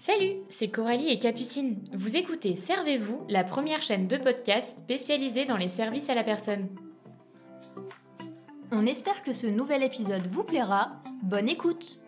Salut, 0.00 0.36
c'est 0.48 0.68
Coralie 0.68 1.10
et 1.10 1.18
Capucine. 1.18 1.76
Vous 1.92 2.16
écoutez 2.16 2.56
Servez-vous, 2.56 3.26
la 3.28 3.44
première 3.44 3.82
chaîne 3.82 4.08
de 4.08 4.16
podcast 4.16 4.78
spécialisée 4.78 5.44
dans 5.44 5.58
les 5.58 5.68
services 5.68 6.08
à 6.08 6.14
la 6.14 6.24
personne. 6.24 6.68
On 8.72 8.86
espère 8.86 9.22
que 9.22 9.34
ce 9.34 9.46
nouvel 9.46 9.82
épisode 9.82 10.26
vous 10.32 10.42
plaira. 10.42 10.92
Bonne 11.22 11.50
écoute 11.50 11.99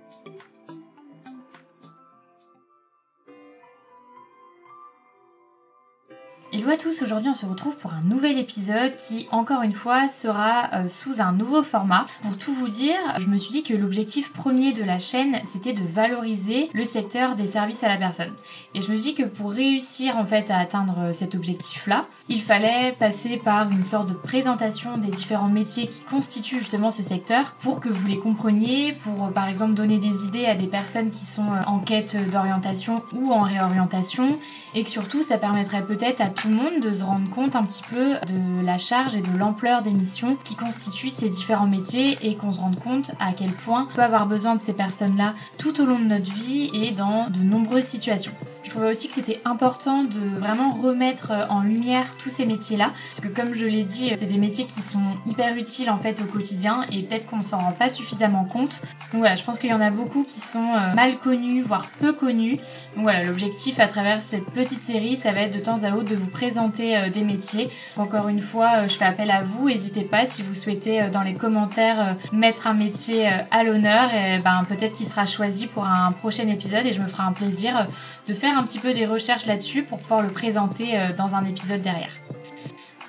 Hello 6.55 6.69
à 6.69 6.77
tous, 6.77 7.01
aujourd'hui 7.01 7.31
on 7.31 7.35
se 7.35 7.47
retrouve 7.47 7.79
pour 7.79 7.95
un 7.95 8.03
nouvel 8.03 8.37
épisode 8.37 8.95
qui 8.97 9.27
encore 9.31 9.63
une 9.63 9.73
fois 9.73 10.07
sera 10.07 10.69
euh, 10.75 10.87
sous 10.87 11.23
un 11.23 11.33
nouveau 11.33 11.63
format. 11.63 12.05
Pour 12.21 12.37
tout 12.37 12.53
vous 12.53 12.69
dire, 12.69 12.99
je 13.19 13.27
me 13.29 13.39
suis 13.39 13.51
dit 13.51 13.63
que 13.63 13.73
l'objectif 13.73 14.35
premier 14.35 14.75
de 14.75 14.85
la 14.85 14.99
chaîne 14.99 15.41
c'était 15.45 15.73
de 15.73 15.83
valoriser 15.83 16.69
le 16.75 16.85
secteur 16.85 17.37
des 17.37 17.47
services 17.47 17.83
à 17.85 17.89
la 17.89 17.97
personne. 17.97 18.35
Et 18.75 18.83
je 18.83 18.91
me 18.91 18.97
suis 18.97 19.13
dit 19.13 19.15
que 19.15 19.27
pour 19.27 19.51
réussir 19.51 20.19
en 20.19 20.27
fait 20.27 20.51
à 20.51 20.59
atteindre 20.59 20.97
euh, 20.99 21.13
cet 21.15 21.35
objectif 21.35 21.87
là, 21.87 22.05
il 22.29 22.43
fallait 22.43 22.95
passer 22.99 23.39
par 23.39 23.71
une 23.71 23.85
sorte 23.85 24.11
de 24.11 24.15
présentation 24.15 24.99
des 24.99 25.11
différents 25.11 25.49
métiers 25.49 25.87
qui 25.87 26.03
constituent 26.03 26.59
justement 26.59 26.91
ce 26.91 27.03
secteur 27.03 27.53
pour 27.61 27.81
que 27.81 27.89
vous 27.89 28.09
les 28.09 28.19
compreniez, 28.19 28.93
pour 28.93 29.25
euh, 29.25 29.31
par 29.31 29.49
exemple 29.49 29.73
donner 29.73 29.97
des 29.97 30.27
idées 30.27 30.45
à 30.45 30.55
des 30.55 30.67
personnes 30.67 31.09
qui 31.09 31.25
sont 31.25 31.47
en 31.67 31.79
quête 31.79 32.15
d'orientation 32.31 33.03
ou 33.15 33.33
en 33.33 33.41
réorientation 33.41 34.39
et 34.75 34.85
que 34.85 34.91
surtout 34.91 35.23
ça 35.23 35.39
permettrait 35.39 35.87
peut-être 35.87 36.21
à 36.21 36.29
tout 36.43 36.49
le 36.49 36.55
monde 36.55 36.81
de 36.81 36.93
se 36.93 37.05
rendre 37.05 37.31
compte 37.31 37.55
un 37.55 37.63
petit 37.63 37.85
peu 37.89 38.15
de 38.27 38.67
la 38.67 38.77
charge 38.77 39.15
et 39.15 39.21
de 39.21 39.39
l'ampleur 39.39 39.83
des 39.83 39.93
missions 39.93 40.37
qui 40.43 40.57
constituent 40.57 41.09
ces 41.09 41.31
différents 41.31 41.69
métiers 41.69 42.19
et 42.21 42.35
qu'on 42.35 42.51
se 42.51 42.59
rende 42.59 42.81
compte 42.81 43.13
à 43.21 43.33
quel 43.33 43.53
point 43.53 43.87
on 43.89 43.95
peut 43.95 44.03
avoir 44.03 44.27
besoin 44.27 44.57
de 44.57 44.61
ces 44.61 44.73
personnes-là 44.73 45.35
tout 45.57 45.81
au 45.81 45.85
long 45.85 46.01
de 46.01 46.05
notre 46.05 46.33
vie 46.35 46.69
et 46.75 46.91
dans 46.91 47.31
de 47.31 47.39
nombreuses 47.39 47.85
situations. 47.85 48.33
Je 48.63 48.71
trouvais 48.71 48.91
aussi 48.91 49.09
que 49.09 49.15
c'était 49.15 49.41
important 49.45 50.03
de 50.03 50.39
vraiment 50.39 50.73
remettre 50.73 51.33
en 51.51 51.63
lumière 51.63 52.17
tous 52.17 52.31
ces 52.31 52.47
métiers-là, 52.47 52.93
parce 53.11 53.21
que 53.21 53.29
comme 53.29 53.55
je 53.55 53.67
l'ai 53.67 53.85
dit, 53.85 54.11
c'est 54.15 54.27
des 54.27 54.39
métiers 54.39 54.67
qui 54.67 54.81
sont 54.81 55.13
hyper 55.27 55.57
utiles 55.57 55.91
en 55.91 55.99
fait 55.99 56.21
au 56.23 56.25
quotidien 56.25 56.87
et 56.91 57.03
peut-être 57.03 57.27
qu'on 57.27 57.43
s'en 57.43 57.59
rend 57.59 57.73
pas 57.73 57.89
suffisamment 57.89 58.45
compte. 58.45 58.81
Donc 59.13 59.21
voilà, 59.21 59.35
je 59.35 59.45
pense 59.45 59.59
qu'il 59.59 59.71
y 59.71 59.75
en 59.75 59.81
a 59.81 59.91
beaucoup 59.91 60.23
qui 60.23 60.41
sont 60.41 60.75
euh, 60.75 60.95
mal 60.95 61.19
connus, 61.19 61.63
voire 61.63 61.89
peu 62.01 62.13
connus. 62.13 62.57
Donc 62.97 63.03
voilà, 63.05 63.23
l'objectif 63.23 63.81
à 63.81 63.87
travers 63.87 64.23
cette 64.23 64.47
petite 64.47 64.81
série, 64.81 65.17
ça 65.17 65.33
va 65.33 65.43
être 65.43 65.55
de 65.55 65.61
temps 65.61 65.85
à 65.85 65.95
autre 65.95 66.09
de 66.09 66.17
vous 66.17 66.31
présenter 66.31 66.97
euh, 66.97 67.09
des 67.11 67.23
métiers. 67.23 67.69
Encore 67.97 68.29
une 68.29 68.41
fois, 68.41 68.71
euh, 68.77 68.89
je 68.89 68.95
fais 68.95 69.05
appel 69.05 69.31
à 69.31 69.43
vous, 69.43 69.69
n'hésitez 69.69 70.03
pas 70.03 70.27
si 70.27 70.43
vous 70.43 70.55
souhaitez 70.55 71.11
dans 71.11 71.23
les 71.23 71.35
commentaires 71.35 72.17
mettre 72.33 72.67
un 72.67 72.75
métier 72.75 73.29
à 73.51 73.65
l'honneur, 73.65 74.15
et 74.15 74.39
ben 74.39 74.65
peut-être 74.69 74.95
qu'il 74.95 75.07
sera 75.07 75.27
choisi 75.27 75.67
pour 75.67 75.85
un 75.85 76.13
prochain 76.13 76.47
épisode 76.49 76.87
et 76.87 76.93
je 76.93 77.01
me 77.01 77.07
ferai 77.07 77.25
un 77.25 77.33
plaisir 77.33 77.87
de 78.27 78.35
faire 78.35 78.52
un 78.57 78.65
petit 78.65 78.79
peu 78.79 78.93
des 78.93 79.07
recherches 79.07 79.47
là-dessus 79.47 79.83
pour 79.83 79.99
pouvoir 79.99 80.23
le 80.23 80.29
présenter 80.29 80.99
euh, 80.99 81.13
dans 81.17 81.35
un 81.35 81.45
épisode 81.45 81.83
derrière. 81.83 82.13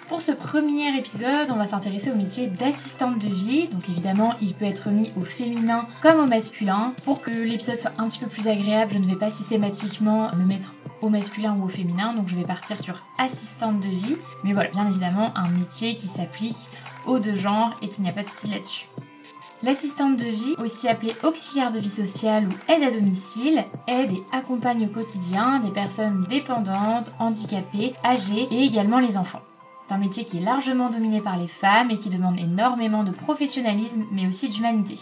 Pour 0.08 0.22
ce 0.22 0.32
premier 0.32 0.96
épisode, 0.98 1.50
on 1.50 1.56
va 1.56 1.66
s'intéresser 1.66 2.12
au 2.12 2.16
métier 2.16 2.48
d'assistante 2.48 3.18
de 3.20 3.28
vie. 3.28 3.68
Donc 3.70 3.90
évidemment, 3.90 4.36
il 4.42 4.54
peut 4.54 4.66
être 4.66 4.90
mis 4.90 5.12
au 5.18 5.24
féminin 5.24 5.88
comme 6.02 6.20
au 6.20 6.28
masculin. 6.28 6.94
Pour 7.04 7.22
que 7.22 7.32
l'épisode 7.32 7.80
soit 7.80 7.94
un 7.98 8.08
petit 8.08 8.20
peu 8.20 8.28
plus 8.28 8.48
agréable, 8.48 8.92
je 8.94 9.00
ne 9.00 9.08
vais 9.08 9.16
pas 9.16 9.30
systématiquement 9.30 10.30
le 10.38 10.46
mettre 10.46 10.76
au 11.02 11.10
masculin 11.10 11.56
ou 11.58 11.64
au 11.64 11.70
féminin. 11.70 12.14
Donc 12.14 12.28
je 12.28 12.36
vais 12.36 12.44
partir 12.44 12.80
sur 12.80 13.06
assistante 13.18 13.80
de 13.80 13.88
vie. 13.88 14.18
Mais 14.44 14.54
voilà, 14.54 14.70
bien 14.70 14.88
évidemment, 14.88 15.32
un 15.36 15.50
métier 15.50 15.96
qui 15.96 16.08
s'applique 16.08 16.68
aux 17.06 17.20
deux 17.20 17.36
genres 17.36 17.74
et 17.82 17.88
qu'il 17.88 18.04
n'y 18.04 18.10
a 18.10 18.14
pas 18.14 18.22
de 18.22 18.28
souci 18.28 18.48
là-dessus. 18.50 18.88
L'assistante 19.64 20.18
de 20.18 20.26
vie, 20.26 20.56
aussi 20.62 20.90
appelée 20.90 21.16
auxiliaire 21.24 21.72
de 21.72 21.80
vie 21.80 21.88
sociale 21.88 22.50
ou 22.50 22.72
aide 22.72 22.84
à 22.84 22.92
domicile, 22.92 23.64
aide 23.88 24.12
et 24.12 24.24
accompagne 24.34 24.88
au 24.88 24.90
quotidien 24.90 25.62
des 25.62 25.72
personnes 25.72 26.22
dépendantes, 26.28 27.14
handicapées, 27.18 27.94
âgées 28.04 28.50
et 28.52 28.66
également 28.66 29.00
les 29.00 29.18
enfants. 29.18 29.42
C'est 29.88 29.94
un 29.94 30.00
métier 30.00 30.26
qui 30.26 30.40
est 30.40 30.42
largement 30.42 30.90
dominé 30.90 31.22
par 31.22 31.38
les 31.38 31.48
femmes 31.48 31.92
et 31.92 31.98
qui 31.98 32.10
demande 32.10 32.38
énormément 32.40 33.06
de 33.06 33.12
professionnalisme 33.12 34.04
mais 34.12 34.28
aussi 34.28 34.50
d'humanité. 34.50 34.96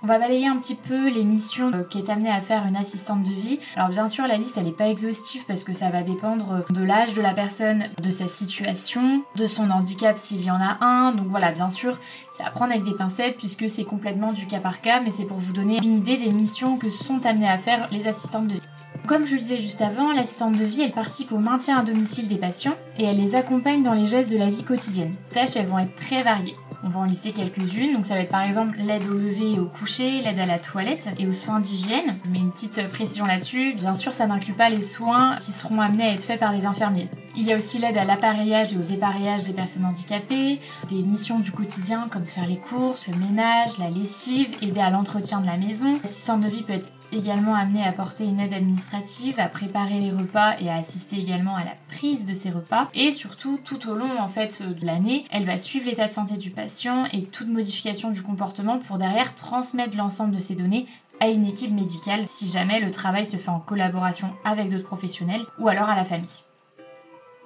On 0.00 0.06
va 0.06 0.20
balayer 0.20 0.46
un 0.46 0.56
petit 0.56 0.76
peu 0.76 1.08
les 1.08 1.24
missions 1.24 1.72
euh, 1.74 1.82
qu'est 1.82 2.08
amenée 2.08 2.30
à 2.30 2.40
faire 2.40 2.64
une 2.66 2.76
assistante 2.76 3.24
de 3.24 3.32
vie. 3.32 3.58
Alors 3.74 3.88
bien 3.88 4.06
sûr, 4.06 4.28
la 4.28 4.36
liste 4.36 4.56
elle 4.56 4.66
n'est 4.66 4.70
pas 4.70 4.88
exhaustive 4.88 5.44
parce 5.48 5.64
que 5.64 5.72
ça 5.72 5.90
va 5.90 6.04
dépendre 6.04 6.64
de 6.70 6.84
l'âge 6.84 7.14
de 7.14 7.20
la 7.20 7.34
personne, 7.34 7.86
de 8.00 8.10
sa 8.12 8.28
situation, 8.28 9.24
de 9.34 9.46
son 9.48 9.70
handicap 9.70 10.16
s'il 10.16 10.44
y 10.44 10.52
en 10.52 10.60
a 10.60 10.78
un. 10.84 11.10
Donc 11.10 11.26
voilà, 11.26 11.50
bien 11.50 11.68
sûr, 11.68 11.98
c'est 12.30 12.44
à 12.44 12.50
prendre 12.50 12.70
avec 12.70 12.84
des 12.84 12.94
pincettes 12.94 13.36
puisque 13.38 13.68
c'est 13.68 13.82
complètement 13.82 14.32
du 14.32 14.46
cas 14.46 14.60
par 14.60 14.80
cas, 14.82 15.00
mais 15.00 15.10
c'est 15.10 15.24
pour 15.24 15.38
vous 15.38 15.52
donner 15.52 15.78
une 15.82 15.96
idée 15.96 16.16
des 16.16 16.30
missions 16.30 16.76
que 16.76 16.90
sont 16.90 17.26
amenées 17.26 17.50
à 17.50 17.58
faire 17.58 17.88
les 17.90 18.06
assistantes 18.06 18.46
de 18.46 18.54
vie. 18.54 18.68
Comme 19.08 19.26
je 19.26 19.34
le 19.34 19.40
disais 19.40 19.58
juste 19.58 19.82
avant, 19.82 20.12
l'assistante 20.12 20.56
de 20.56 20.64
vie, 20.64 20.82
elle 20.82 20.92
participe 20.92 21.32
au 21.32 21.38
maintien 21.38 21.76
à 21.78 21.82
domicile 21.82 22.28
des 22.28 22.36
patients 22.36 22.76
et 22.98 23.04
elle 23.04 23.16
les 23.16 23.34
accompagne 23.34 23.82
dans 23.82 23.94
les 23.94 24.06
gestes 24.06 24.30
de 24.30 24.38
la 24.38 24.50
vie 24.50 24.62
quotidienne. 24.62 25.14
Tâches, 25.30 25.56
elles 25.56 25.66
vont 25.66 25.80
être 25.80 25.96
très 25.96 26.22
variées. 26.22 26.54
On 26.84 26.88
va 26.88 27.00
en 27.00 27.04
lister 27.04 27.32
quelques-unes. 27.32 27.94
Donc 27.94 28.06
ça 28.06 28.14
va 28.14 28.20
être 28.20 28.30
par 28.30 28.42
exemple 28.42 28.78
l'aide 28.78 29.04
au 29.08 29.14
lever 29.14 29.54
et 29.54 29.58
au 29.60 29.66
coucher, 29.66 30.22
l'aide 30.22 30.38
à 30.38 30.46
la 30.46 30.58
toilette 30.58 31.08
et 31.18 31.26
aux 31.26 31.32
soins 31.32 31.60
d'hygiène. 31.60 32.16
Mets 32.28 32.38
une 32.38 32.52
petite 32.52 32.86
précision 32.88 33.26
là-dessus. 33.26 33.74
Bien 33.74 33.94
sûr, 33.94 34.14
ça 34.14 34.26
n'inclut 34.26 34.54
pas 34.54 34.70
les 34.70 34.82
soins 34.82 35.36
qui 35.36 35.52
seront 35.52 35.80
amenés 35.80 36.04
à 36.04 36.12
être 36.12 36.24
faits 36.24 36.40
par 36.40 36.52
les 36.52 36.66
infirmiers. 36.66 37.06
Il 37.40 37.46
y 37.46 37.52
a 37.52 37.56
aussi 37.56 37.78
l'aide 37.78 37.96
à 37.96 38.04
l'appareillage 38.04 38.72
et 38.72 38.76
au 38.76 38.82
dépareillage 38.82 39.44
des 39.44 39.52
personnes 39.52 39.84
handicapées, 39.84 40.60
des 40.88 41.02
missions 41.04 41.38
du 41.38 41.52
quotidien 41.52 42.08
comme 42.10 42.24
faire 42.24 42.48
les 42.48 42.56
courses, 42.56 43.06
le 43.06 43.16
ménage, 43.16 43.78
la 43.78 43.90
lessive, 43.90 44.48
aider 44.60 44.80
à 44.80 44.90
l'entretien 44.90 45.40
de 45.40 45.46
la 45.46 45.56
maison. 45.56 45.92
L'assistante 46.02 46.40
de 46.40 46.48
vie 46.48 46.64
peut 46.64 46.72
être 46.72 46.90
également 47.12 47.54
amenée 47.54 47.84
à 47.84 47.90
apporter 47.90 48.24
une 48.24 48.40
aide 48.40 48.54
administrative, 48.54 49.38
à 49.38 49.46
préparer 49.46 50.00
les 50.00 50.10
repas 50.10 50.56
et 50.58 50.68
à 50.68 50.78
assister 50.78 51.16
également 51.16 51.54
à 51.54 51.62
la 51.62 51.76
prise 51.88 52.26
de 52.26 52.34
ces 52.34 52.50
repas. 52.50 52.88
Et 52.92 53.12
surtout, 53.12 53.60
tout 53.64 53.88
au 53.88 53.94
long 53.94 54.08
de 54.08 54.86
l'année, 54.86 55.24
elle 55.30 55.44
va 55.44 55.58
suivre 55.58 55.86
l'état 55.86 56.08
de 56.08 56.12
santé 56.12 56.38
du 56.38 56.50
patient 56.50 57.04
et 57.12 57.22
toute 57.22 57.48
modification 57.48 58.10
du 58.10 58.24
comportement 58.24 58.80
pour 58.80 58.98
derrière 58.98 59.36
transmettre 59.36 59.96
l'ensemble 59.96 60.34
de 60.34 60.40
ces 60.40 60.56
données 60.56 60.86
à 61.20 61.28
une 61.28 61.46
équipe 61.46 61.72
médicale 61.72 62.24
si 62.26 62.50
jamais 62.50 62.80
le 62.80 62.90
travail 62.90 63.24
se 63.24 63.36
fait 63.36 63.48
en 63.48 63.60
collaboration 63.60 64.32
avec 64.44 64.70
d'autres 64.70 64.82
professionnels 64.82 65.46
ou 65.60 65.68
alors 65.68 65.88
à 65.88 65.94
la 65.94 66.04
famille. 66.04 66.42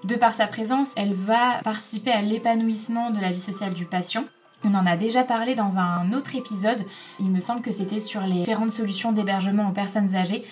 De 0.05 0.17
par 0.17 0.33
sa 0.33 0.47
présence, 0.47 0.93
elle 0.97 1.15
va 1.15 1.61
participer 1.63 2.11
à 2.11 2.23
l'épanouissement 2.23 3.11
de 3.11 3.21
la 3.21 3.31
vie 3.31 3.39
sociale 3.39 3.75
du 3.75 3.87
patient 3.87 4.25
on 4.65 4.75
en 4.75 4.87
a 4.87 4.97
déjà 4.97 5.25
parlé 5.25 5.55
dans 5.55 5.79
un 5.79 6.13
autre 6.13 6.37
épisode, 6.37 6.83
il 7.19 7.31
me 7.31 7.41
semble 7.41 7.63
que 7.63 7.73
c'était 7.73 8.01
sur 8.01 8.21
les 8.21 8.41
différentes 8.41 8.73
solutions 8.73 9.13
d'hébergement 9.13 9.69
aux 9.69 9.73
personnes 9.73 10.15
âgées, 10.15 10.45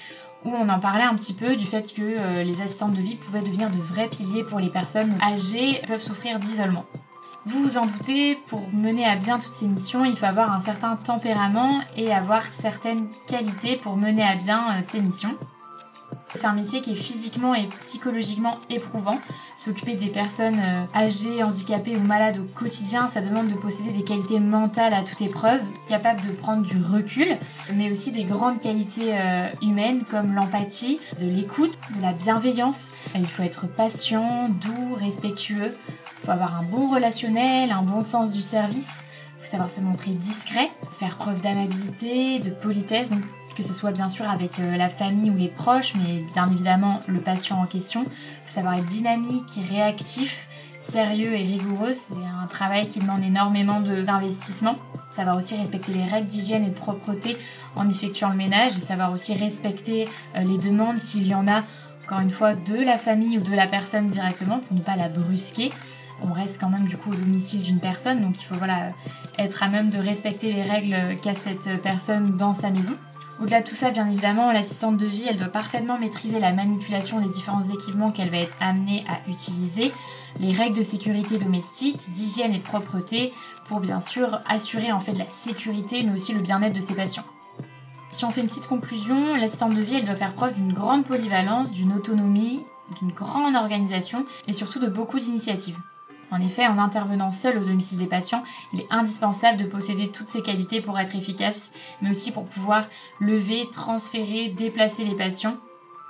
où 0.44 0.50
on 0.50 0.68
en 0.68 0.80
parlait 0.80 1.04
un 1.04 1.14
petit 1.14 1.34
peu 1.34 1.54
du 1.54 1.66
fait 1.66 1.92
que 1.92 2.02
euh, 2.02 2.42
les 2.42 2.60
assistantes 2.62 2.94
de 2.94 3.00
vie 3.00 3.14
pouvaient 3.14 3.42
devenir 3.42 3.70
de 3.70 3.80
vrais 3.80 4.08
piliers 4.08 4.42
pour 4.42 4.58
les 4.58 4.70
personnes 4.70 5.14
âgées 5.22 5.80
qui 5.80 5.86
peuvent 5.86 6.00
souffrir 6.00 6.38
d'isolement. 6.38 6.86
Vous 7.46 7.62
vous 7.62 7.78
en 7.78 7.86
doutez, 7.86 8.36
pour 8.48 8.62
mener 8.72 9.06
à 9.06 9.16
bien 9.16 9.38
toutes 9.38 9.54
ces 9.54 9.66
missions, 9.66 10.04
il 10.04 10.16
faut 10.16 10.26
avoir 10.26 10.52
un 10.52 10.60
certain 10.60 10.96
tempérament 10.96 11.80
et 11.96 12.12
avoir 12.12 12.44
certaines 12.44 13.08
qualités 13.26 13.76
pour 13.76 13.96
mener 13.96 14.22
à 14.22 14.36
bien 14.36 14.70
euh, 14.70 14.82
ces 14.82 15.00
missions. 15.00 15.36
C'est 16.34 16.46
un 16.46 16.52
métier 16.52 16.80
qui 16.80 16.92
est 16.92 16.96
physiquement 16.96 17.54
et 17.54 17.66
psychologiquement 17.80 18.56
éprouvant. 18.68 19.18
S'occuper 19.56 19.96
des 19.96 20.08
personnes 20.08 20.58
euh, 20.58 20.84
âgées, 20.94 21.42
handicapées 21.42 21.96
ou 21.96 22.00
malades 22.00 22.38
au 22.38 22.58
quotidien, 22.58 23.08
ça 23.08 23.20
demande 23.20 23.48
de 23.48 23.54
posséder 23.54 23.90
des 23.90 24.04
qualités 24.04 24.38
mentales 24.38 24.94
à 24.94 25.02
toute 25.02 25.20
épreuve, 25.20 25.60
capables 25.88 26.22
de 26.26 26.32
prendre 26.32 26.62
du 26.62 26.80
recul, 26.80 27.36
mais 27.74 27.90
aussi 27.90 28.12
des 28.12 28.24
grandes 28.24 28.60
qualités 28.60 29.12
euh, 29.12 29.48
humaines 29.60 30.04
comme 30.08 30.34
l'empathie, 30.34 31.00
de 31.20 31.26
l'écoute, 31.26 31.76
de 31.96 32.02
la 32.02 32.12
bienveillance. 32.12 32.90
Il 33.16 33.26
faut 33.26 33.42
être 33.42 33.66
patient, 33.66 34.48
doux, 34.48 34.94
respectueux. 34.94 35.74
Il 36.22 36.26
faut 36.26 36.32
avoir 36.32 36.56
un 36.60 36.62
bon 36.62 36.90
relationnel, 36.90 37.72
un 37.72 37.82
bon 37.82 38.02
sens 38.02 38.32
du 38.32 38.40
service. 38.42 39.04
Faut 39.40 39.46
savoir 39.46 39.70
se 39.70 39.80
montrer 39.80 40.10
discret, 40.10 40.70
faire 40.98 41.16
preuve 41.16 41.40
d'amabilité, 41.40 42.38
de 42.40 42.50
politesse. 42.50 43.10
Que 43.56 43.66
ce 43.66 43.74
soit 43.74 43.90
bien 43.90 44.08
sûr 44.08 44.26
avec 44.30 44.58
euh, 44.58 44.76
la 44.76 44.88
famille 44.88 45.28
ou 45.28 45.36
les 45.36 45.48
proches, 45.48 45.94
mais 45.96 46.20
bien 46.32 46.50
évidemment 46.50 47.00
le 47.08 47.20
patient 47.20 47.60
en 47.60 47.66
question. 47.66 48.04
Il 48.04 48.46
faut 48.46 48.52
savoir 48.52 48.74
être 48.74 48.86
dynamique, 48.86 49.58
réactif, 49.68 50.48
sérieux 50.78 51.34
et 51.34 51.42
rigoureux. 51.42 51.94
C'est 51.94 52.14
un 52.14 52.46
travail 52.46 52.88
qui 52.88 53.00
demande 53.00 53.22
énormément 53.22 53.80
d'investissement. 53.80 54.76
Savoir 55.10 55.36
aussi 55.36 55.56
respecter 55.56 55.92
les 55.92 56.04
règles 56.04 56.28
d'hygiène 56.28 56.64
et 56.64 56.70
de 56.70 56.74
propreté 56.74 57.36
en 57.76 57.88
effectuant 57.88 58.30
le 58.30 58.36
ménage 58.36 58.78
et 58.78 58.80
savoir 58.80 59.12
aussi 59.12 59.34
respecter 59.34 60.08
euh, 60.36 60.40
les 60.40 60.56
demandes 60.56 60.96
s'il 60.96 61.26
y 61.26 61.34
en 61.34 61.48
a, 61.48 61.64
encore 62.10 62.22
une 62.22 62.30
fois, 62.30 62.54
de 62.54 62.74
la 62.74 62.98
famille 62.98 63.38
ou 63.38 63.40
de 63.40 63.54
la 63.54 63.68
personne 63.68 64.08
directement 64.08 64.58
pour 64.58 64.76
ne 64.76 64.82
pas 64.82 64.96
la 64.96 65.08
brusquer 65.08 65.70
on 66.22 66.32
reste 66.32 66.60
quand 66.60 66.68
même 66.68 66.86
du 66.86 66.96
coup 66.96 67.10
au 67.10 67.14
domicile 67.14 67.62
d'une 67.62 67.80
personne, 67.80 68.20
donc 68.20 68.38
il 68.40 68.44
faut 68.44 68.56
voilà 68.56 68.88
être 69.38 69.62
à 69.62 69.68
même 69.68 69.90
de 69.90 69.98
respecter 69.98 70.52
les 70.52 70.62
règles 70.62 70.96
qu'a 71.22 71.34
cette 71.34 71.80
personne 71.82 72.36
dans 72.36 72.52
sa 72.52 72.70
maison. 72.70 72.94
Au-delà 73.40 73.62
de 73.62 73.66
tout 73.66 73.74
ça, 73.74 73.90
bien 73.90 74.06
évidemment, 74.06 74.52
l'assistante 74.52 74.98
de 74.98 75.06
vie, 75.06 75.24
elle 75.26 75.38
doit 75.38 75.48
parfaitement 75.48 75.98
maîtriser 75.98 76.40
la 76.40 76.52
manipulation 76.52 77.20
des 77.20 77.30
différents 77.30 77.62
équipements 77.62 78.10
qu'elle 78.10 78.28
va 78.28 78.36
être 78.36 78.54
amenée 78.60 79.02
à 79.08 79.30
utiliser, 79.30 79.92
les 80.40 80.52
règles 80.52 80.76
de 80.76 80.82
sécurité 80.82 81.38
domestique, 81.38 82.12
d'hygiène 82.12 82.52
et 82.52 82.58
de 82.58 82.62
propreté, 82.62 83.32
pour 83.66 83.80
bien 83.80 83.98
sûr 83.98 84.40
assurer 84.46 84.92
en 84.92 85.00
fait 85.00 85.14
la 85.14 85.28
sécurité, 85.28 86.02
mais 86.02 86.12
aussi 86.12 86.34
le 86.34 86.42
bien-être 86.42 86.74
de 86.74 86.80
ses 86.80 86.94
patients. 86.94 87.24
Si 88.10 88.24
on 88.24 88.30
fait 88.30 88.40
une 88.40 88.48
petite 88.48 88.66
conclusion, 88.66 89.34
l'assistante 89.36 89.74
de 89.74 89.80
vie, 89.80 89.96
elle 89.96 90.04
doit 90.04 90.16
faire 90.16 90.34
preuve 90.34 90.54
d'une 90.54 90.72
grande 90.72 91.04
polyvalence, 91.04 91.70
d'une 91.70 91.92
autonomie, 91.92 92.60
d'une 92.98 93.12
grande 93.12 93.54
organisation 93.54 94.24
et 94.48 94.52
surtout 94.52 94.80
de 94.80 94.88
beaucoup 94.88 95.20
d'initiatives. 95.20 95.78
En 96.32 96.40
effet, 96.40 96.66
en 96.66 96.78
intervenant 96.78 97.32
seul 97.32 97.58
au 97.58 97.64
domicile 97.64 97.98
des 97.98 98.06
patients, 98.06 98.42
il 98.72 98.80
est 98.80 98.86
indispensable 98.90 99.58
de 99.58 99.64
posséder 99.64 100.08
toutes 100.08 100.28
ces 100.28 100.42
qualités 100.42 100.80
pour 100.80 100.98
être 100.98 101.16
efficace, 101.16 101.72
mais 102.02 102.10
aussi 102.10 102.32
pour 102.32 102.46
pouvoir 102.46 102.88
lever, 103.20 103.68
transférer, 103.70 104.48
déplacer 104.48 105.04
les 105.04 105.16
patients. 105.16 105.56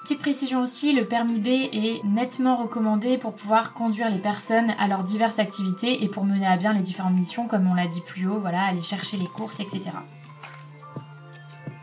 Petite 0.03 0.21
précision 0.21 0.63
aussi, 0.63 0.95
le 0.95 1.07
permis 1.07 1.39
B 1.39 1.49
est 1.49 2.03
nettement 2.05 2.57
recommandé 2.57 3.19
pour 3.19 3.35
pouvoir 3.35 3.75
conduire 3.75 4.09
les 4.09 4.19
personnes 4.19 4.75
à 4.79 4.89
leurs 4.89 5.05
diverses 5.05 5.39
activités 5.39 6.03
et 6.03 6.09
pour 6.09 6.25
mener 6.25 6.47
à 6.47 6.57
bien 6.57 6.73
les 6.73 6.81
différentes 6.81 7.15
missions, 7.15 7.47
comme 7.47 7.67
on 7.67 7.75
l'a 7.75 7.87
dit 7.87 8.01
plus 8.01 8.27
haut, 8.27 8.41
voilà, 8.41 8.63
aller 8.63 8.81
chercher 8.81 9.19
les 9.19 9.27
courses, 9.27 9.61
etc. 9.61 9.91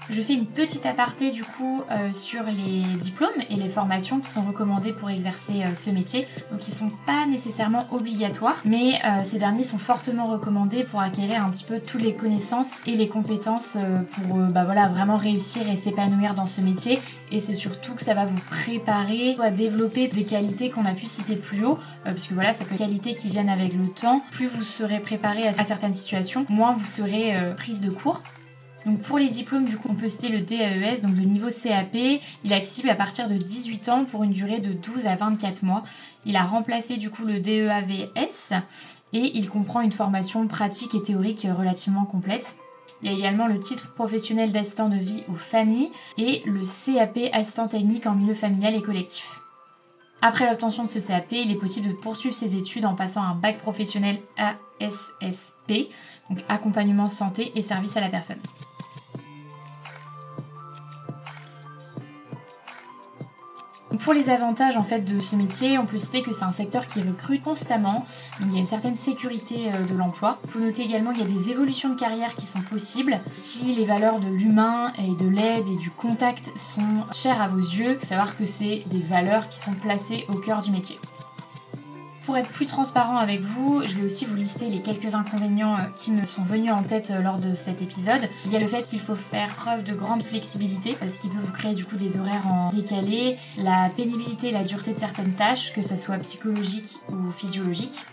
Je 0.10 0.22
fais 0.22 0.36
une 0.36 0.46
petite 0.46 0.86
aparté 0.86 1.32
du 1.32 1.44
coup 1.44 1.82
euh, 1.92 2.14
sur 2.14 2.44
les 2.44 2.82
diplômes 2.98 3.30
et 3.50 3.56
les 3.56 3.68
formations 3.68 4.22
qui 4.22 4.30
sont 4.30 4.42
recommandées 4.42 4.94
pour 4.94 5.10
exercer 5.10 5.64
euh, 5.64 5.76
ce 5.76 5.90
métier. 5.90 6.26
Donc 6.50 6.66
ils 6.66 6.74
sont 6.74 6.92
pas 7.06 7.26
nécessairement 7.26 7.88
obligatoires, 7.92 8.62
mais 8.64 9.02
euh, 9.04 9.24
ces 9.24 9.38
derniers 9.38 9.64
sont 9.64 9.78
fortement 9.78 10.26
recommandés 10.26 10.86
pour 10.86 11.02
acquérir 11.02 11.44
un 11.44 11.50
petit 11.50 11.66
peu 11.66 11.82
toutes 11.82 12.02
les 12.02 12.14
connaissances 12.14 12.80
et 12.88 12.96
les 12.96 13.08
compétences 13.08 13.78
pour 14.12 14.38
bah, 14.38 14.64
voilà, 14.64 14.88
vraiment 14.88 15.18
réussir 15.18 15.70
et 15.70 15.76
s'épanouir 15.76 16.36
dans 16.36 16.46
ce 16.46 16.62
métier. 16.62 17.00
Et 17.32 17.42
c'est 17.42 17.54
surtout 17.54 17.94
que 17.94 18.02
ça 18.02 18.14
va 18.14 18.26
vous 18.26 18.40
préparer 18.50 19.36
à 19.42 19.52
développer 19.52 20.08
des 20.08 20.24
qualités 20.24 20.70
qu'on 20.70 20.86
a 20.86 20.94
pu 20.94 21.06
citer 21.06 21.36
plus 21.36 21.66
haut, 21.66 21.80
puisque 22.06 22.32
voilà, 22.32 22.54
ça 22.54 22.64
peut 22.64 22.76
être 22.76 22.80
des 22.80 22.86
qualités 22.86 23.16
qui 23.16 23.30
viennent 23.30 23.50
avec 23.50 23.74
le 23.74 23.88
temps. 23.88 24.22
Plus 24.32 24.48
vous 24.48 24.64
serez 24.64 25.00
préparé 25.00 25.48
à 25.48 25.64
certaines 25.64 25.94
situations, 25.94 26.46
moins 26.50 26.74
vous 26.74 26.86
serez 26.86 27.36
prise 27.58 27.82
de 27.82 27.90
cours. 27.90 28.22
Donc 28.86 29.02
pour 29.02 29.18
les 29.18 29.28
diplômes, 29.28 29.66
du 29.66 29.78
coup, 29.78 29.90
on 29.90 29.96
peut 29.96 30.08
citer 30.08 30.30
le 30.30 30.42
DAES, 30.42 31.02
donc 31.02 31.16
de 31.16 31.22
niveau 31.22 31.50
CAP. 31.50 31.96
Il 31.96 32.52
est 32.52 32.56
accessible 32.56 32.90
à 32.90 32.96
partir 32.96 33.28
de 33.28 33.36
18 33.36 33.90
ans 33.90 34.06
pour 34.06 34.24
une 34.24 34.32
durée 34.32 34.60
de 34.60 34.74
12 34.74 35.08
à 35.08 35.16
24 35.16 35.64
mois. 35.64 35.84
Il 36.26 36.36
a 36.36 36.44
remplacé 36.44 36.98
du 36.98 37.10
coup 37.10 37.26
le 37.26 37.40
DEAVS 37.40 38.54
et 39.14 39.38
il 39.38 39.50
comprend 39.50 39.82
une 39.82 39.92
formation 39.92 40.48
pratique 40.48 40.96
et 40.96 41.04
théorique 41.04 41.48
relativement 41.50 42.06
complète. 42.06 42.56
Il 43.02 43.12
y 43.12 43.14
a 43.14 43.18
également 43.18 43.48
le 43.48 43.60
titre 43.60 43.94
professionnel 43.94 44.52
d'assistant 44.52 44.90
de 44.90 44.98
vie 44.98 45.24
aux 45.28 45.36
familles 45.36 45.92
et 46.18 46.42
le 46.46 46.64
CAP 46.64 47.20
assistant 47.32 47.68
technique 47.68 48.08
en 48.08 48.16
milieu 48.16 48.34
familial 48.34 48.74
et 48.74 48.82
collectif. 48.82 49.42
Après 50.22 50.50
l'obtention 50.50 50.84
de 50.84 50.90
ce 50.90 51.06
CAP, 51.06 51.32
il 51.32 51.52
est 51.52 51.56
possible 51.56 51.90
de 51.90 51.94
poursuivre 51.94 52.34
ses 52.34 52.56
études 52.56 52.86
en 52.86 52.96
passant 52.96 53.22
un 53.22 53.36
bac 53.36 53.58
professionnel 53.58 54.20
ASSP, 54.38 55.90
donc 56.30 56.40
accompagnement 56.50 57.08
santé 57.08 57.52
et 57.56 57.62
service 57.62 57.96
à 57.98 58.02
la 58.02 58.10
personne. 58.10 58.40
Pour 64.00 64.14
les 64.14 64.30
avantages 64.30 64.78
en 64.78 64.84
fait 64.84 65.02
de 65.02 65.20
ce 65.20 65.36
métier, 65.36 65.78
on 65.78 65.86
peut 65.86 65.98
citer 65.98 66.22
que 66.22 66.34
c'est 66.34 66.44
un 66.44 66.52
secteur 66.52 66.88
qui 66.88 67.02
recrute 67.02 67.42
constamment, 67.42 68.06
il 68.42 68.54
y 68.54 68.56
a 68.56 68.60
une 68.60 68.66
certaine 68.66 68.96
sécurité 68.96 69.72
euh, 69.74 69.86
de 69.86 69.96
l'emploi. 69.96 70.40
Il 70.46 70.50
faut 70.52 70.60
noter 70.60 70.84
également 70.84 71.12
qu'il 71.12 71.22
y 71.22 71.26
a 71.26 71.30
des 71.30 71.50
évolutions 71.50 71.90
de 71.90 72.00
carrière 72.00 72.36
qui 72.36 72.46
sont 72.46 72.62
possibles. 72.62 73.20
Si 73.34 73.74
les 73.76 73.86
valeurs 73.86 74.20
de 74.20 74.28
l'humain 74.28 74.92
et 75.00 75.16
de 75.24 75.30
l'aide 75.30 75.68
et 75.68 75.78
du 75.78 75.90
contact 75.90 76.52
sont 76.58 77.06
chères 77.12 77.42
à 77.42 77.48
vos 77.48 77.60
yeux, 77.60 77.94
il 77.94 78.00
faut 78.00 78.06
savoir 78.06 78.38
que 78.38 78.46
c'est 78.46 78.84
des 78.88 79.00
valeurs 79.00 79.50
qui 79.50 79.60
sont 79.60 79.74
placées 79.74 80.26
au 80.30 80.36
cœur 80.36 80.62
du 80.62 80.72
métier. 80.72 81.00
Pour 82.28 82.36
être 82.36 82.50
plus 82.50 82.66
transparent 82.66 83.16
avec 83.16 83.40
vous, 83.40 83.82
je 83.84 83.96
vais 83.96 84.04
aussi 84.04 84.26
vous 84.26 84.36
lister 84.36 84.70
les 84.70 84.82
quelques 84.82 85.16
inconvénients 85.16 85.76
euh, 85.76 85.84
qui 85.96 86.12
me 86.12 86.26
sont 86.26 86.44
venus 86.44 86.74
en 86.74 86.84
tête 86.84 87.10
euh, 87.10 87.22
lors 87.22 87.38
de 87.38 87.56
cet 87.56 87.82
épisode. 87.82 88.20
Il 88.46 88.52
y 88.52 88.58
a 88.58 88.60
le 88.60 88.68
fait 88.68 88.84
qu'il 88.84 89.00
faut 89.00 89.16
faire 89.16 89.56
preuve 89.56 89.82
de 89.84 89.94
grande 89.94 90.22
flexibilité, 90.22 90.98
euh, 91.02 91.08
ce 91.08 91.20
qui 91.20 91.30
peut 91.30 91.40
vous 91.40 91.54
créer 91.54 91.74
du 91.74 91.86
coup 91.86 91.96
des 91.96 92.20
horaires 92.20 92.46
en 92.46 92.70
décalé, 92.74 93.38
la 93.56 93.90
pénibilité 93.96 94.50
et 94.50 94.52
la 94.52 94.66
dureté 94.66 94.92
de 94.92 95.00
certaines 95.00 95.36
tâches, 95.36 95.72
que 95.72 95.82
ce 95.82 95.96
soit 95.96 96.18
psychologique 96.18 96.98
ou 97.10 97.32
physiologique. 97.32 98.04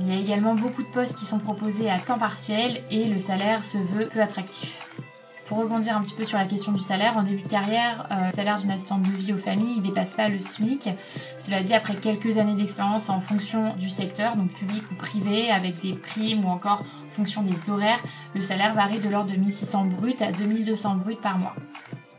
Il 0.00 0.12
y 0.12 0.16
a 0.16 0.18
également 0.18 0.56
beaucoup 0.56 0.82
de 0.82 0.88
postes 0.88 1.16
qui 1.16 1.24
sont 1.24 1.38
proposés 1.38 1.88
à 1.88 2.00
temps 2.00 2.18
partiel 2.18 2.82
et 2.90 3.04
le 3.04 3.20
salaire 3.20 3.64
se 3.64 3.78
veut 3.78 4.08
peu 4.08 4.20
attractif. 4.20 4.80
Pour 5.46 5.58
rebondir 5.58 5.96
un 5.96 6.00
petit 6.00 6.14
peu 6.14 6.24
sur 6.24 6.38
la 6.38 6.44
question 6.44 6.72
du 6.72 6.80
salaire, 6.80 7.16
en 7.16 7.22
début 7.22 7.42
de 7.42 7.48
carrière, 7.48 8.08
euh, 8.10 8.24
le 8.26 8.30
salaire 8.32 8.58
d'une 8.58 8.72
assistante 8.72 9.02
de 9.02 9.12
vie 9.12 9.32
aux 9.32 9.38
familles, 9.38 9.74
il 9.76 9.82
dépasse 9.82 10.12
pas 10.12 10.28
le 10.28 10.40
SMIC. 10.40 10.88
Cela 11.38 11.62
dit, 11.62 11.72
après 11.72 11.94
quelques 11.94 12.38
années 12.38 12.56
d'expérience 12.56 13.08
en 13.10 13.20
fonction 13.20 13.74
du 13.76 13.88
secteur, 13.88 14.34
donc 14.34 14.50
public 14.50 14.82
ou 14.90 14.96
privé, 14.96 15.52
avec 15.52 15.80
des 15.80 15.92
primes 15.92 16.44
ou 16.44 16.48
encore 16.48 16.80
en 16.80 17.10
fonction 17.14 17.42
des 17.42 17.70
horaires, 17.70 18.02
le 18.34 18.40
salaire 18.40 18.74
varie 18.74 18.98
de 18.98 19.08
l'ordre 19.08 19.30
de 19.30 19.36
1600 19.36 19.84
brut 19.84 20.20
à 20.20 20.32
2200 20.32 20.96
brut 20.96 21.20
par 21.20 21.38
mois. 21.38 21.54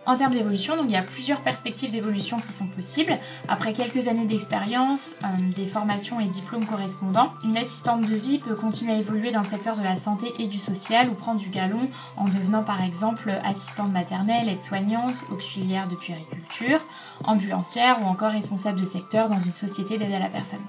En 0.08 0.16
termes 0.16 0.34
d'évolution, 0.34 0.76
il 0.86 0.90
y 0.90 0.96
a 0.96 1.02
plusieurs 1.02 1.42
perspectives 1.42 1.92
d'évolution 1.92 2.38
qui 2.38 2.54
sont 2.54 2.68
possibles. 2.68 3.20
Après 3.50 3.74
quelques 3.74 4.08
années 4.08 4.26
d'expérience, 4.26 5.16
euh, 5.26 5.28
des 5.54 5.68
formations 5.68 6.22
et 6.22 6.26
diplômes 6.26 6.66
correspondants, 6.66 7.34
une 7.44 7.58
assistante 7.58 8.08
de 8.08 8.16
vie 8.16 8.40
peut 8.40 8.56
continuer 8.56 8.94
à 8.94 8.98
évoluer 9.00 9.32
dans 9.32 9.42
le 9.42 9.46
secteur 9.46 9.78
de 9.78 9.84
la 9.84 9.98
santé 9.98 10.32
et 10.40 10.48
du 10.48 10.60
social 10.60 11.10
ou 11.10 11.14
prendre 11.14 11.42
du 11.42 11.50
galon 11.50 11.90
en 12.16 12.24
devenant 12.24 12.64
par 12.64 12.82
exemple 12.82 13.34
assistante 13.44 13.92
maternelle, 13.92 14.48
aide-soignante, 14.48 15.26
auxiliaire 15.30 15.90
de 15.90 15.96
puériculture, 15.96 16.80
ambulancière 17.26 18.02
ou 18.02 18.06
encore 18.06 18.32
responsable 18.32 18.80
de 18.80 18.86
secteur 18.86 19.28
dans 19.28 19.42
une 19.42 19.52
société 19.52 19.98
d'aide 19.98 20.14
à 20.14 20.20
la 20.20 20.30
personne 20.30 20.64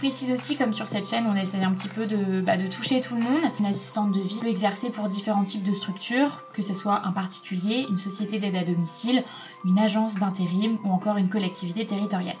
précise 0.00 0.30
aussi, 0.30 0.56
comme 0.56 0.72
sur 0.72 0.88
cette 0.88 1.06
chaîne, 1.06 1.26
on 1.30 1.36
essaye 1.36 1.62
un 1.62 1.72
petit 1.72 1.88
peu 1.88 2.06
de, 2.06 2.40
bah, 2.40 2.56
de 2.56 2.66
toucher 2.66 3.02
tout 3.02 3.16
le 3.16 3.20
monde. 3.20 3.42
Une 3.58 3.66
assistante 3.66 4.12
de 4.12 4.20
vie 4.20 4.38
peut 4.40 4.46
exercer 4.46 4.88
pour 4.88 5.08
différents 5.08 5.44
types 5.44 5.62
de 5.62 5.74
structures, 5.74 6.50
que 6.54 6.62
ce 6.62 6.72
soit 6.72 7.02
un 7.04 7.12
particulier, 7.12 7.84
une 7.90 7.98
société 7.98 8.38
d'aide 8.38 8.56
à 8.56 8.64
domicile, 8.64 9.22
une 9.66 9.78
agence 9.78 10.14
d'intérim 10.14 10.78
ou 10.84 10.90
encore 10.90 11.18
une 11.18 11.28
collectivité 11.28 11.84
territoriale. 11.84 12.38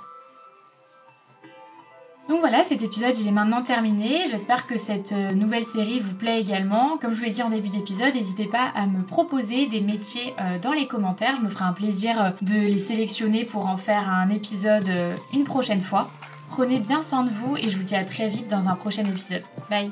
Donc 2.30 2.40
voilà, 2.40 2.64
cet 2.64 2.80
épisode 2.80 3.18
il 3.18 3.28
est 3.28 3.32
maintenant 3.32 3.62
terminé. 3.62 4.24
J'espère 4.30 4.66
que 4.66 4.78
cette 4.78 5.12
euh, 5.12 5.32
nouvelle 5.32 5.64
série 5.64 6.00
vous 6.00 6.14
plaît 6.14 6.40
également. 6.40 6.96
Comme 6.96 7.12
je 7.12 7.18
vous 7.18 7.24
l'ai 7.24 7.30
dit 7.30 7.42
en 7.42 7.50
début 7.50 7.68
d'épisode, 7.68 8.14
n'hésitez 8.14 8.46
pas 8.46 8.72
à 8.74 8.86
me 8.86 9.02
proposer 9.02 9.66
des 9.66 9.82
métiers 9.82 10.32
euh, 10.40 10.58
dans 10.58 10.72
les 10.72 10.86
commentaires. 10.86 11.34
Je 11.36 11.42
me 11.42 11.50
ferai 11.50 11.64
un 11.64 11.72
plaisir 11.72 12.22
euh, 12.22 12.30
de 12.40 12.54
les 12.54 12.78
sélectionner 12.78 13.44
pour 13.44 13.66
en 13.66 13.76
faire 13.76 14.08
un 14.08 14.30
épisode 14.30 14.88
une 15.34 15.44
prochaine 15.44 15.82
fois. 15.82 16.08
Prenez 16.50 16.80
bien 16.80 17.00
soin 17.00 17.24
de 17.24 17.30
vous 17.30 17.56
et 17.56 17.70
je 17.70 17.76
vous 17.76 17.84
dis 17.84 17.94
à 17.94 18.04
très 18.04 18.28
vite 18.28 18.48
dans 18.48 18.68
un 18.68 18.74
prochain 18.74 19.04
épisode. 19.04 19.42
Bye 19.70 19.90